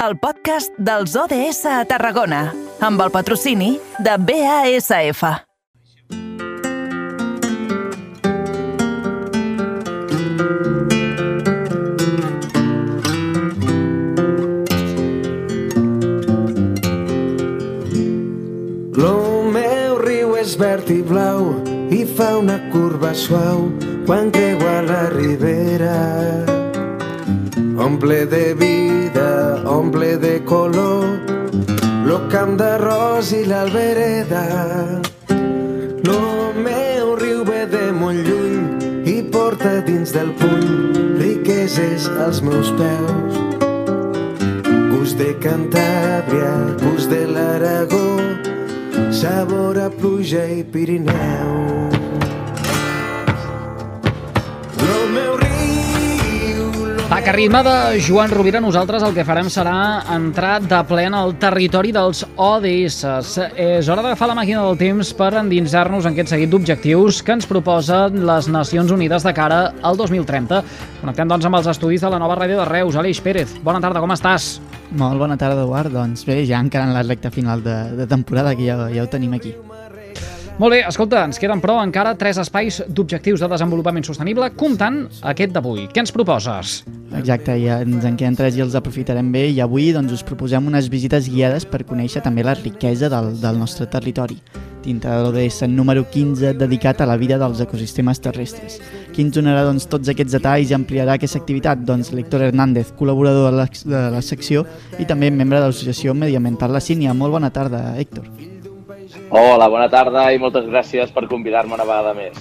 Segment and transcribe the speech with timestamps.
[0.00, 5.20] el podcast dels ODS a Tarragona, amb el patrocini de BASF.
[18.96, 19.12] Lo
[19.52, 21.52] meu riu és verd i blau
[21.92, 23.68] i fa una curva suau
[24.08, 26.00] quan creua la ribera.
[27.80, 28.99] Omple de vida,
[32.30, 34.44] camp d'arròs i l'albereda.
[36.06, 36.20] Lo
[36.54, 43.40] meu riu ve de molt lluny i porta dins del puny riqueses als meus peus.
[44.92, 48.20] Gust de Cantàbria, gust de l'Aragó,
[49.10, 51.99] sabor a pluja i Pirineu.
[57.28, 61.34] A ritme de Joan Rovira, nosaltres el que farem serà entrar de ple en el
[61.42, 62.98] territori dels ODS.
[63.60, 67.48] És hora d'agafar la màquina del temps per endinsar-nos en aquest seguit d'objectius que ens
[67.50, 70.62] proposen les Nacions Unides de cara al 2030.
[71.00, 72.96] Connectem, doncs, amb els estudis de la nova ràdio de Reus.
[72.96, 74.56] Aleix Pérez, bona tarda, com estàs?
[74.90, 75.92] Molt bona tarda, Eduard.
[75.92, 79.12] Doncs bé, ja encara en la recta final de, de temporada, que ja, ja ho
[79.12, 79.54] tenim aquí.
[80.60, 85.54] Molt bé, escolta, ens queden però encara tres espais d'objectius de desenvolupament sostenible, comptant aquest
[85.54, 85.86] d'avui.
[85.88, 86.82] Què ens proposes?
[87.16, 90.68] Exacte, ja ens en queden tres i els aprofitarem bé i avui doncs, us proposem
[90.68, 94.36] unes visites guiades per conèixer també la riquesa del, del nostre territori
[94.84, 98.78] dintre de l'ODS número 15 dedicat a la vida dels ecosistemes terrestres.
[99.14, 101.88] Qui ens donarà doncs, tots aquests detalls i ampliarà aquesta activitat?
[101.88, 104.68] Doncs l'Héctor Hernández, col·laborador de la, de la secció
[105.00, 107.16] i també membre de l'associació mediambiental La Sínia.
[107.16, 108.28] Molt bona tarda, Héctor.
[109.30, 112.38] Hola, bona tarda i moltes gràcies per convidar-me una vegada més.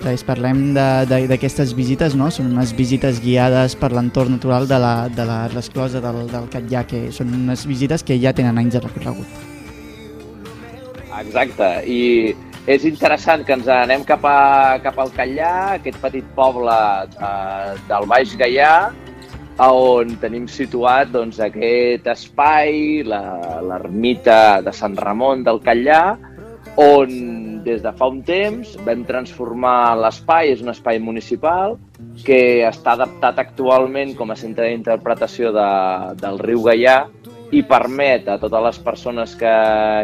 [0.00, 2.30] Res, parlem d'aquestes visites, no?
[2.32, 6.86] Són unes visites guiades per l'entorn natural de la, de la resclosa del, del Catllà,
[6.88, 9.28] que són unes visites que ja tenen anys de recorregut.
[11.20, 12.32] Exacte, i
[12.66, 18.08] és interessant que ens anem cap, a, cap al Catllà, aquest petit poble eh, del
[18.08, 18.72] Baix Gaià,
[19.64, 26.02] on tenim situat doncs, aquest espai, l'ermita de Sant Ramon del Catllà,
[26.76, 27.14] on
[27.64, 31.78] des de fa un temps vam transformar l'espai, és un espai municipal,
[32.24, 35.68] que està adaptat actualment com a centre d'interpretació de,
[36.20, 36.98] del riu Gaià
[37.56, 39.54] i permet a totes les persones que,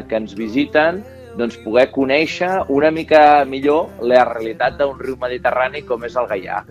[0.09, 1.03] que ens visiten
[1.37, 6.65] doncs, poder conèixer una mica millor la realitat d'un riu mediterrani com és el Gaià.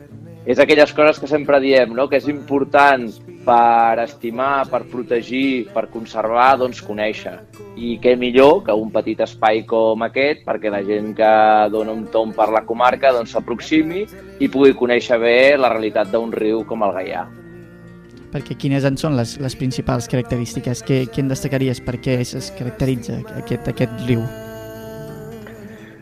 [0.45, 2.07] És aquelles coses que sempre diem, no?
[2.09, 3.05] que és important
[3.45, 7.35] per estimar, per protegir, per conservar, doncs conèixer.
[7.77, 11.31] I què millor que un petit espai com aquest perquè la gent que
[11.73, 14.05] dona un tom per la comarca doncs s'aproximi
[14.41, 17.25] i pugui conèixer bé la realitat d'un riu com el Gaià.
[18.31, 20.81] Perquè quines en són les, les principals característiques?
[20.87, 21.83] Què, què en destacaries?
[21.83, 24.23] Per què es caracteritza aquest, aquest riu?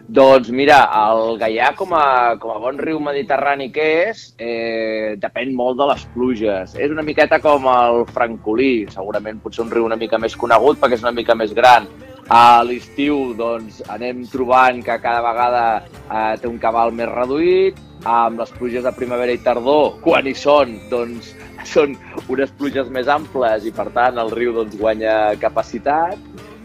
[0.09, 5.51] Doncs mira, el Gaià com a, com a bon riu mediterrani que és, eh, depèn
[5.53, 6.73] molt de les pluges.
[6.73, 10.97] És una miqueta com el Francolí, segurament potser un riu una mica més conegut perquè
[10.97, 11.85] és una mica més gran.
[12.25, 18.41] A l'estiu doncs, anem trobant que cada vegada eh, té un cabal més reduït, amb
[18.41, 21.35] les pluges de primavera i tardor, quan hi són, doncs
[21.75, 21.93] són
[22.25, 26.17] unes pluges més amples i per tant el riu doncs, guanya capacitat.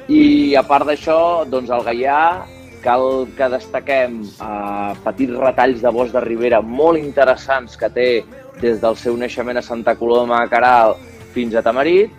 [0.08, 2.20] I a part d'això, doncs el Gaià
[2.84, 8.08] cal que destaquem eh, petits retalls de bosc de ribera molt interessants que té
[8.60, 10.94] des del seu naixement a Santa Coloma a Caral
[11.34, 12.12] fins a Tamarit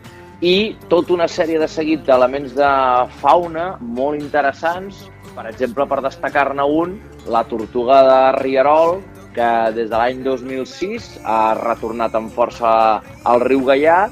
[0.44, 2.72] i tota una sèrie de seguit d'elements de
[3.22, 5.06] fauna molt interessants,
[5.36, 6.98] per exemple, per destacar-ne un,
[7.32, 9.00] la tortuga de Rierol,
[9.36, 12.70] que des de l'any 2006 ha retornat amb força
[13.24, 14.06] al riu Gaià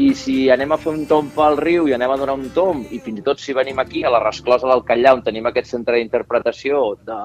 [0.00, 2.86] i si anem a fer un tomb pel riu i anem a donar un tomb,
[2.88, 5.68] i fins i tot si venim aquí a la resclosa del Catllà, on tenim aquest
[5.74, 6.78] centre d'interpretació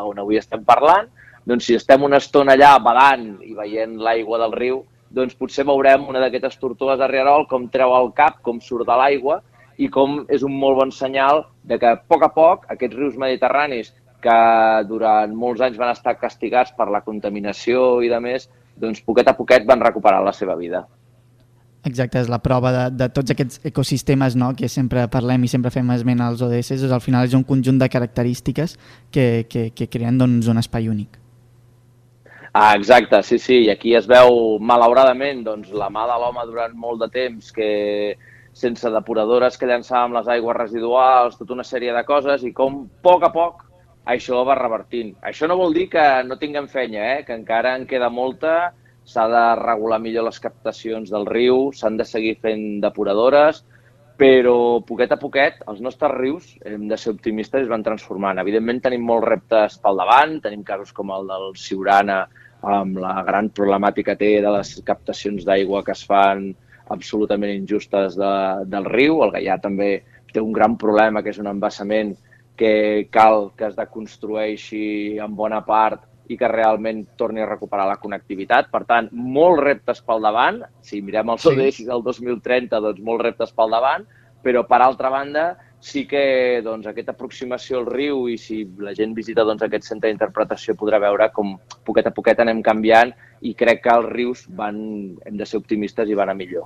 [0.09, 1.07] on avui estem parlant,
[1.47, 4.81] doncs si estem una estona allà badant i veient l'aigua del riu,
[5.15, 8.99] doncs potser veurem una d'aquestes tortugues de Rierol com treu el cap, com surt de
[8.99, 9.39] l'aigua,
[9.77, 13.15] i com és un molt bon senyal de que a poc a poc aquests rius
[13.21, 13.93] mediterranis
[14.25, 14.37] que
[14.89, 19.37] durant molts anys van estar castigats per la contaminació i de més, doncs poquet a
[19.39, 20.83] poquet van recuperar la seva vida.
[21.85, 24.53] Exacte, és la prova de, de tots aquests ecosistemes no?
[24.57, 27.77] que sempre parlem i sempre fem esment als ODS, és, al final és un conjunt
[27.77, 28.73] de característiques
[29.13, 31.19] que, que, que creen doncs, un espai únic.
[32.55, 36.73] Ah, exacte, sí, sí, i aquí es veu, malauradament, doncs, la mà de l'home durant
[36.79, 37.69] molt de temps, que
[38.55, 43.03] sense depuradores que llançàvem les aigües residuals, tota una sèrie de coses, i com a
[43.03, 43.65] poc a poc
[44.15, 45.11] això va revertint.
[45.21, 47.21] Això no vol dir que no tinguem fenya, eh?
[47.27, 48.55] que encara en queda molta
[49.05, 53.61] s'ha de regular millor les captacions del riu, s'han de seguir fent depuradores,
[54.17, 58.39] però poquet a poquet els nostres rius, hem de ser optimistes, es van transformant.
[58.41, 62.23] Evidentment tenim molts reptes pel davant, tenim casos com el del Siurana,
[62.65, 66.47] amb la gran problemàtica que té de les captacions d'aigua que es fan
[66.95, 68.33] absolutament injustes de,
[68.71, 69.21] del riu.
[69.25, 69.91] El Gaià també
[70.33, 72.15] té un gran problema, que és un embassament
[72.57, 77.99] que cal que es deconstrueixi en bona part i que realment torni a recuperar la
[78.01, 78.71] connectivitat.
[78.73, 80.61] Per tant, molts reptes pel davant.
[80.85, 81.87] Si mirem el ODS sí.
[81.87, 84.07] del 2030, doncs molts reptes pel davant,
[84.45, 85.53] però per altra banda
[85.85, 90.09] sí que doncs, aquesta aproximació al riu i si la gent visita doncs, aquest centre
[90.09, 91.53] d'interpretació podrà veure com
[91.85, 93.13] poquet a poquet anem canviant
[93.45, 94.79] i crec que els rius van,
[95.25, 96.65] hem de ser optimistes i van a millor.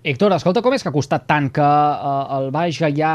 [0.00, 3.12] Héctor, escolta, com és que ha costat tant que eh, el Baix Gaià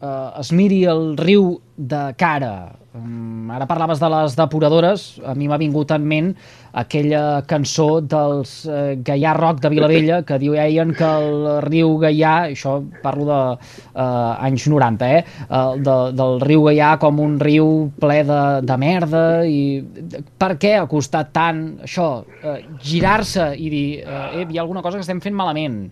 [0.00, 2.78] eh, es miri el riu de cara?
[2.98, 6.30] Um, ara parlaves de les depuradores, a mi m'ha vingut en ment
[6.78, 12.78] aquella cançó dels eh, Gaià Rock de Vilavella que diuen que el riu Gaià, això
[13.02, 13.40] parlo de
[13.92, 15.22] eh, anys 90, eh,
[15.84, 19.84] de, del riu Gaià com un riu ple de, de merda i
[20.40, 24.98] per què ha costat tant això, eh, girar-se i dir eh, hi ha alguna cosa
[24.98, 25.82] que estem fent malament?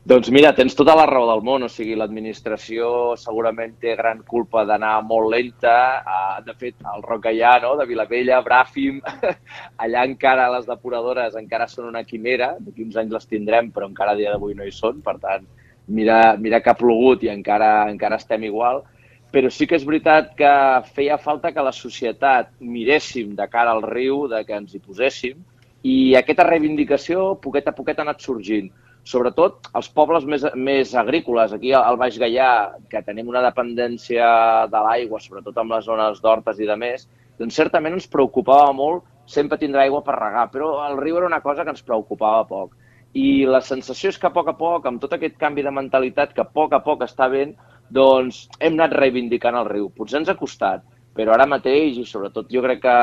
[0.00, 2.86] Doncs mira, tens tota la raó del món, o sigui, l'administració
[3.20, 5.74] segurament té gran culpa d'anar molt lenta.
[6.00, 9.02] Uh, de fet, el Roc Gaià, no?, de Vilavella, Bràfim,
[9.84, 14.16] allà encara les depuradores encara són una quimera, d'aquí uns anys les tindrem, però encara
[14.16, 15.44] a dia d'avui no hi són, per tant,
[15.92, 18.86] mira, mira que ha plogut i encara, encara estem igual.
[19.30, 20.58] Però sí que és veritat que
[20.96, 25.44] feia falta que la societat miréssim de cara al riu, de que ens hi poséssim,
[25.84, 28.72] i aquesta reivindicació, poquet a poquet, ha anat sorgint
[29.10, 31.54] sobretot els pobles més, més agrícoles.
[31.56, 32.50] Aquí al Baix Gaià,
[32.90, 34.26] que tenim una dependència
[34.70, 37.08] de l'aigua, sobretot amb les zones d'hortes i de més,
[37.40, 41.40] doncs certament ens preocupava molt sempre tindre aigua per regar, però el riu era una
[41.40, 42.74] cosa que ens preocupava poc.
[43.14, 46.34] I la sensació és que a poc a poc, amb tot aquest canvi de mentalitat
[46.34, 47.56] que a poc a poc està ben,
[47.90, 49.88] doncs hem anat reivindicant el riu.
[49.94, 50.84] Potser ens ha costat,
[51.16, 52.96] però ara mateix, i sobretot jo crec que,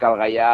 [0.00, 0.52] que el Gaià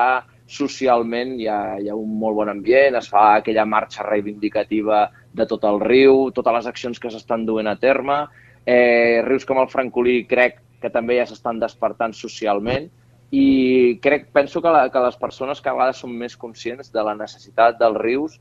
[0.48, 5.04] socialment hi ha, hi ha un molt bon ambient, es fa aquella marxa reivindicativa
[5.36, 8.22] de tot el riu, totes les accions que s'estan duent a terme.
[8.64, 12.88] Eh, rius com el Francolí crec que també ja s'estan despertant socialment
[13.30, 17.04] i crec, penso que, la, que les persones que a vegades són més conscients de
[17.04, 18.38] la necessitat dels rius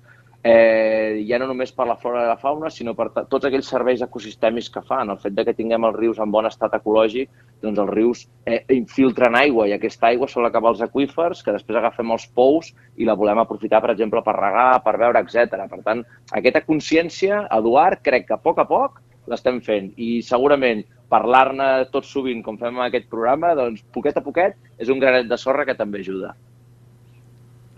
[0.47, 4.03] eh, ja no només per la flora i la fauna, sinó per tots aquells serveis
[4.05, 5.11] ecosistèmics que fan.
[5.11, 7.29] El fet de que tinguem els rius en bon estat ecològic,
[7.63, 11.79] doncs els rius eh, infiltren aigua i aquesta aigua sol acabar als aqüífers, que després
[11.81, 15.67] agafem els pous i la volem aprofitar, per exemple, per regar, per beure, etc.
[15.67, 16.05] Per tant,
[16.39, 22.07] aquesta consciència, Eduard, crec que a poc a poc l'estem fent i segurament parlar-ne tot
[22.07, 25.67] sovint, com fem en aquest programa, doncs poquet a poquet és un granet de sorra
[25.67, 26.35] que també ajuda.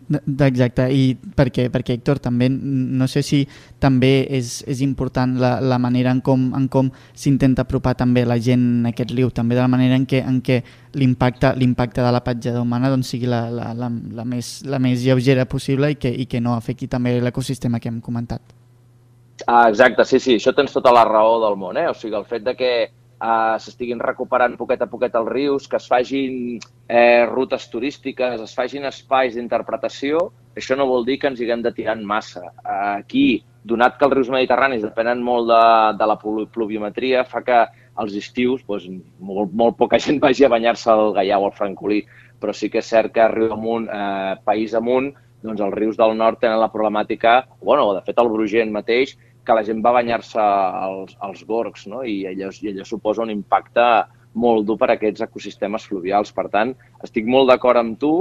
[0.09, 3.43] Exacte, i perquè, perquè Héctor, també no sé si
[3.81, 8.39] també és, és important la, la manera en com, en com s'intenta apropar també la
[8.41, 10.63] gent a aquest riu, també de la manera en què, en què
[10.97, 15.05] l'impacte l'impacte de la petjada humana doncs, sigui la, la, la, la, més, la més
[15.05, 18.41] lleugera possible i que, i que no afecti també l'ecosistema que hem comentat.
[19.45, 21.85] Ah, exacte, sí, sí, això tens tota la raó del món, eh?
[21.87, 22.71] o sigui, el fet de que
[23.21, 28.55] eh, s'estiguin recuperant poquet a poquet els rius, que es fagin eh, rutes turístiques, es
[28.55, 32.49] fagin espais d'interpretació, això no vol dir que ens haguem de tirar en massa.
[32.63, 35.63] Aquí, donat que els rius mediterranis depenen molt de,
[35.99, 37.61] de la pluviometria, fa que
[37.99, 38.87] als estius doncs,
[39.19, 42.03] molt, molt poca gent vagi a banyar-se al Gaià o al Francolí,
[42.39, 45.11] però sí que és cert que riu amunt, eh, país amunt,
[45.43, 49.15] doncs els rius del nord tenen la problemàtica, bueno, de fet el Brugent mateix,
[49.49, 52.03] que la gent va banyar-se als, als gorgs, no?
[52.05, 53.85] I, allò, i allò suposa un impacte
[54.37, 56.29] molt dur per a aquests ecosistemes fluvials.
[56.35, 56.75] Per tant,
[57.05, 58.13] estic molt d'acord amb tu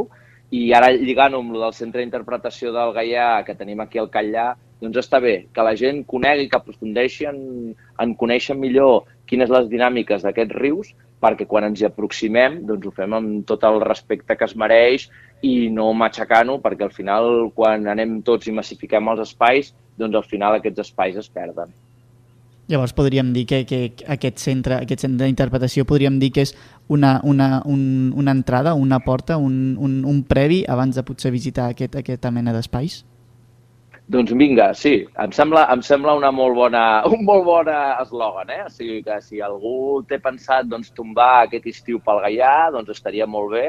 [0.56, 4.54] i ara lligant-ho amb el del centre d'interpretació del Gaià que tenim aquí al Catllà,
[4.80, 7.42] doncs està bé que la gent conegui, que aprofundeixi en,
[8.00, 12.92] en conèixer millor quines les dinàmiques d'aquests rius, perquè quan ens hi aproximem doncs ho
[12.94, 15.08] fem amb tot el respecte que es mereix
[15.44, 20.26] i no matxacant-ho, perquè al final quan anem tots i massifiquem els espais doncs al
[20.26, 21.74] final aquests espais es perden.
[22.68, 23.78] Llavors podríem dir que, que
[24.12, 26.52] aquest centre aquest centre d'interpretació podríem dir que és
[26.92, 31.70] una, una, un, una entrada, una porta, un, un, un previ abans de potser visitar
[31.72, 33.00] aquest, aquesta mena d'espais?
[34.08, 38.62] Doncs vinga, sí, em sembla, em sembla una molt bona, un molt bon eslògan, eh?
[38.68, 43.28] O sigui que si algú té pensat doncs, tombar aquest estiu pel Gaià, doncs estaria
[43.28, 43.66] molt bé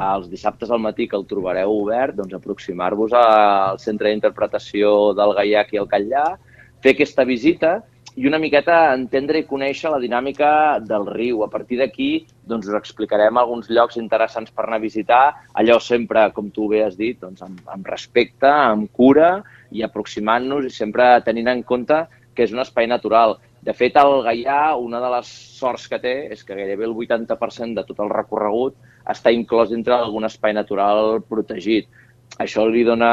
[0.00, 5.66] els dissabtes al matí que el trobareu obert, doncs aproximar-vos al centre d'interpretació del Gaià
[5.72, 6.26] i al Catllà,
[6.82, 7.80] fer aquesta visita
[8.16, 11.42] i una miqueta entendre i conèixer la dinàmica del riu.
[11.44, 15.22] A partir d'aquí doncs, us explicarem alguns llocs interessants per anar a visitar,
[15.54, 20.68] allò sempre, com tu bé has dit, doncs, amb, amb respecte, amb cura i aproximant-nos
[20.68, 23.38] i sempre tenint en compte que és un espai natural.
[23.62, 25.28] De fet, el Gaià, una de les
[25.60, 28.76] sorts que té és que gairebé el 80% de tot el recorregut
[29.08, 31.88] està inclòs dintre d'algun espai natural protegit.
[32.40, 33.10] Això li dona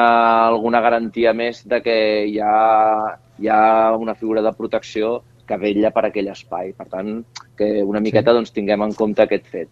[0.48, 1.98] alguna garantia més de que
[2.30, 5.20] hi ha, hi ha una figura de protecció
[5.50, 6.74] que vetlla per aquell espai.
[6.78, 7.24] Per tant,
[7.58, 8.38] que una miqueta sí.
[8.40, 9.70] doncs, tinguem en compte aquest fet.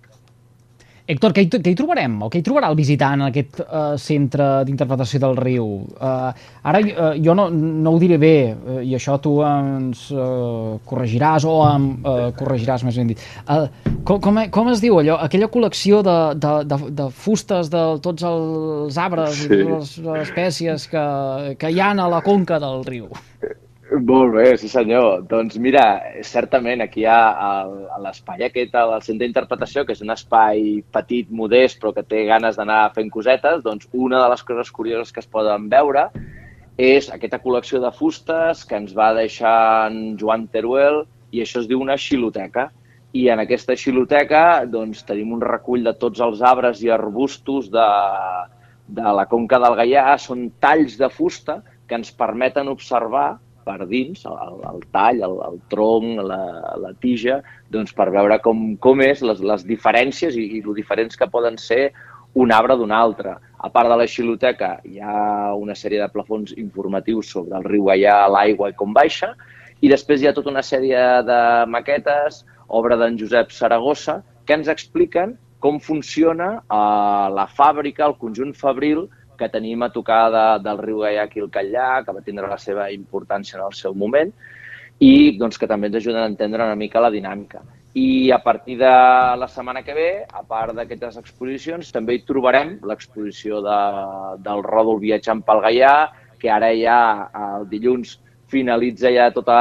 [1.08, 2.18] Héctor, què hi, què hi trobarem?
[2.26, 5.68] O què hi trobarà el visitant en aquest uh, centre d'interpretació del riu?
[5.96, 6.34] Uh,
[6.68, 11.46] ara, uh, jo no, no ho diré bé, uh, i això tu ens uh, corregiràs,
[11.48, 13.24] o em uh, corregiràs, més ben dit.
[13.46, 13.70] Uh,
[14.04, 15.16] com, com, com es diu allò?
[15.24, 19.48] Aquella col·lecció de, de, de, de fustes de tots els arbres sí.
[19.48, 21.06] i totes les espècies que,
[21.62, 23.08] que hi ha a la conca del riu.
[23.88, 25.22] Molt bé, sí senyor.
[25.32, 25.84] Doncs mira,
[26.28, 27.64] certament aquí hi ha
[28.04, 32.60] l'espai aquest, el centre d'interpretació, que és un espai petit, modest, però que té ganes
[32.60, 36.10] d'anar fent cosetes, doncs una de les coses curioses que es poden veure
[36.78, 41.72] és aquesta col·lecció de fustes que ens va deixar en Joan Teruel i això es
[41.72, 42.68] diu una xiloteca.
[43.18, 47.90] I en aquesta xiloteca doncs, tenim un recull de tots els arbres i arbustos de,
[49.00, 50.12] de la Conca del Gaià.
[50.22, 55.58] Són talls de fusta que ens permeten observar per dins, el, el tall, el, el
[55.72, 56.42] tronc, la,
[56.80, 57.42] la tija,
[57.74, 61.60] doncs per veure com, com és les, les diferències i, i lo diferents que poden
[61.62, 61.92] ser
[62.38, 63.36] un arbre d'un altre.
[63.58, 67.90] A part de la xiloteca, hi ha una sèrie de plafons informatius sobre el riu
[67.90, 69.34] Gaià, l'aigua i com baixa,
[69.82, 74.70] i després hi ha tota una sèrie de maquetes, obra d'en Josep Saragossa, que ens
[74.72, 79.08] expliquen com funciona eh, la fàbrica, el conjunt fabril
[79.38, 82.60] que tenim a tocar de, del riu Gaià aquí al Catllà, que va tindre la
[82.62, 84.34] seva importància en el seu moment,
[85.00, 87.62] i doncs, que també ens ajuden a entendre una mica la dinàmica.
[87.98, 88.90] I a partir de
[89.42, 93.82] la setmana que ve, a part d'aquestes exposicions, també hi trobarem l'exposició de,
[94.46, 95.94] del Ròdol viatjant pel Gaià,
[96.38, 96.98] que ara ja
[97.34, 99.58] el dilluns finalitza ja tota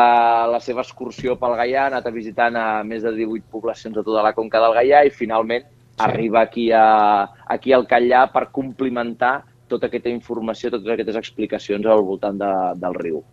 [0.50, 4.04] la seva excursió pel Gaià, ha anat a visitant a més de 18 poblacions de
[4.04, 6.02] tota la conca del Gaià i finalment sí.
[6.06, 9.34] arriba aquí, a, aquí al Catllà per complimentar
[9.68, 13.24] tota aquesta informació, totes aquestes explicacions al voltant de, del riu.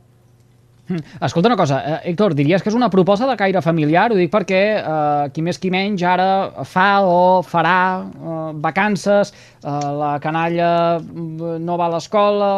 [0.86, 1.00] Hm.
[1.22, 4.10] Escolta una cosa, eh, Héctor, diries que és una proposta de caire familiar?
[4.12, 9.32] Ho dic perquè eh, qui més qui menys ara fa o farà eh, vacances,
[9.64, 12.52] eh, la canalla mm, no va a l'escola,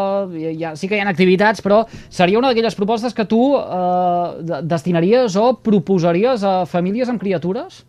[0.58, 5.38] ja, sí que hi ha activitats, però seria una d'aquelles propostes que tu eh, destinaries
[5.38, 7.84] o proposaries a famílies amb criatures?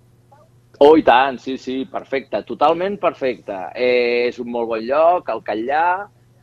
[0.78, 3.56] Oh, i tant, sí, sí, perfecte, totalment perfecte.
[3.72, 5.86] Eh, és un molt bon lloc, el Catllà,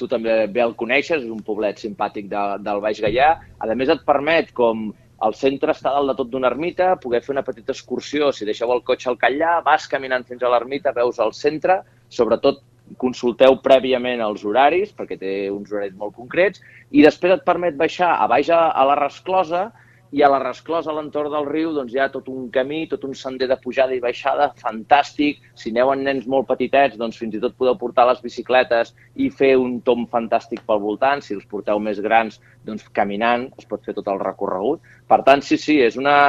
[0.02, 3.30] tu també bé el coneixes, és un poblet simpàtic de, del Baix Gaià.
[3.62, 4.88] A més, et permet, com
[5.24, 8.32] el centre està dalt de tot d'una ermita, poder fer una petita excursió.
[8.34, 12.64] Si deixeu el cotxe al Catllà, vas caminant fins a l'ermita, veus el centre, sobretot
[13.00, 18.16] consulteu prèviament els horaris, perquè té uns horaris molt concrets, i després et permet baixar
[18.18, 19.68] a baix a, a la resclosa,
[20.14, 23.06] i a la resclosa a l'entorn del riu doncs, hi ha tot un camí, tot
[23.08, 25.40] un sender de pujada i baixada fantàstic.
[25.58, 29.32] Si aneu amb nens molt petitets, doncs fins i tot podeu portar les bicicletes i
[29.34, 31.24] fer un tom fantàstic pel voltant.
[31.26, 34.86] Si els porteu més grans, doncs caminant es pot fer tot el recorregut.
[35.10, 36.20] Per tant, sí, sí, és una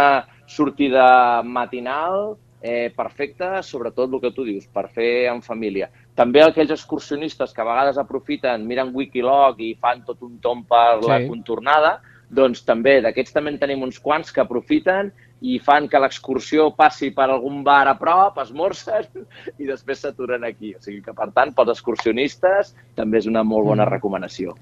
[0.49, 5.91] sortida matinal eh, perfecta, sobretot el que tu dius, per fer en família.
[6.17, 11.03] També aquells excursionistes que a vegades aprofiten, miren Wikilog i fan tot un tom per
[11.03, 11.11] sí.
[11.12, 11.99] la contornada,
[12.31, 15.12] doncs també d'aquests també en tenim uns quants que aprofiten
[15.45, 19.26] i fan que l'excursió passi per algun bar a prop, esmorcen
[19.61, 20.75] i després s'aturen aquí.
[20.75, 23.93] O sigui que, per tant, pels excursionistes també és una molt bona mm.
[23.97, 24.57] recomanació.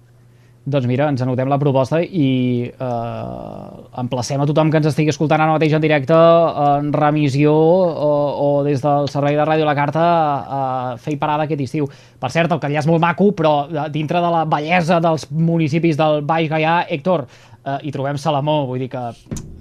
[0.63, 5.43] Doncs mira, ens anotem la proposta i eh, emplacem a tothom que ens estigui escoltant
[5.43, 8.11] ara mateix en directe en remissió o,
[8.45, 10.61] o des del servei de Ràdio La Carta a, a
[11.03, 11.89] fer parada aquest estiu.
[12.23, 15.99] Per cert, el Catllà és molt maco, però eh, dintre de la bellesa dels municipis
[15.99, 17.52] del Baix Gaià, Héctor, eh,
[17.83, 19.52] hi trobem Salamó, vull dir que...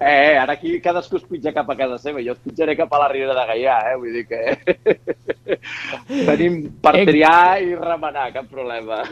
[0.00, 2.98] eh, ara aquí cadascú es pitja cap a casa seva, jo es pitjaré cap a
[3.04, 3.96] la Ribera de Gaià, eh?
[4.00, 4.40] vull dir que
[6.28, 9.02] tenim per triar i remenar, cap problema.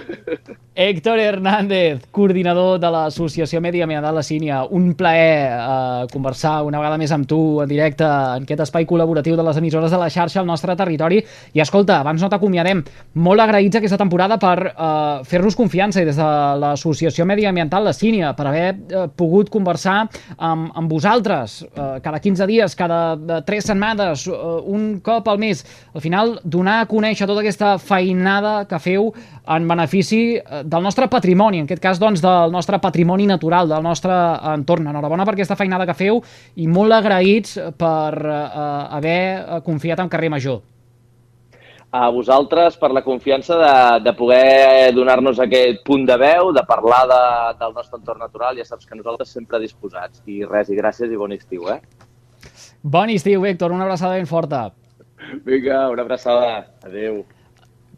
[0.74, 6.98] Héctor Hernández, coordinador de l'Associació Medi Ambiental La Sínia, un plaer eh, conversar una vegada
[6.98, 10.40] més amb tu en directe en aquest espai col·laboratiu de les emissores de la xarxa
[10.42, 11.22] al nostre territori.
[11.54, 12.82] I escolta, abans no t'acomiadem,
[13.14, 18.34] molt agraïts aquesta temporada per eh, fer-nos confiança i des de l'Associació Mediambiental La Sínia,
[18.34, 20.04] per per haver eh, pogut conversar
[20.36, 25.40] amb, amb vosaltres eh, cada 15 dies, cada eh, 3 setmanes, eh, un cop al
[25.40, 25.64] mes.
[25.94, 29.10] Al final, donar a conèixer tota aquesta feinada que feu
[29.56, 33.84] en benefici eh, del nostre patrimoni, en aquest cas doncs, del nostre patrimoni natural, del
[33.84, 34.14] nostre
[34.54, 34.92] entorn.
[34.92, 36.20] Enhorabona per aquesta feinada que feu
[36.60, 38.44] i molt agraïts per eh,
[39.00, 39.24] haver
[39.64, 40.73] confiat en Carrer Major
[41.94, 47.04] a vosaltres per la confiança de, de poder donar-nos aquest punt de veu, de parlar
[47.06, 47.20] de,
[47.60, 48.58] del nostre entorn natural.
[48.58, 50.24] Ja saps que nosaltres sempre disposats.
[50.26, 51.78] I res, i gràcies i bon estiu, eh?
[52.82, 53.70] Bon estiu, Víctor.
[53.70, 54.64] Una abraçada ben forta.
[55.46, 56.66] Vinga, una abraçada.
[56.82, 57.22] Adéu.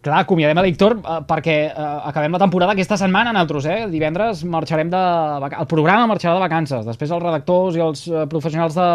[0.07, 3.79] Clar, acomiadem a Víctor eh, perquè eh, acabem la temporada aquesta setmana nosaltres, eh?
[3.91, 5.01] Divendres marxarem de...
[5.49, 6.85] El programa marxarà de vacances.
[6.87, 8.87] Després els redactors i els eh, professionals de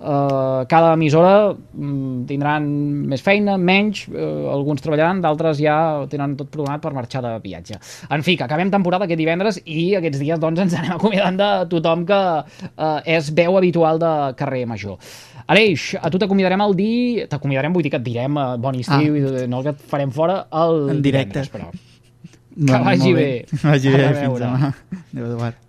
[0.00, 2.66] eh, cada emissora mm, tindran
[3.12, 5.76] més feina, menys, eh, alguns treballaran, d'altres ja
[6.10, 7.78] tenen tot programat per marxar de viatge.
[8.10, 11.50] En fi, que acabem temporada aquest divendres i aquests dies doncs ens anem acomiadant de
[11.76, 14.98] tothom que eh, és veu habitual de carrer Major.
[15.50, 17.28] Aleix, a tu t'acomiadarem el dia...
[17.30, 19.40] T'acomiadarem, vull dir que et direm uh, bon estiu ah.
[19.42, 21.42] i no que et farem fora el en directe.
[21.42, 21.70] Divendres, però...
[22.60, 23.26] Que vagi bé.
[23.64, 24.70] Vagi bé, fins demà.
[25.00, 25.60] Adéu, Eduard.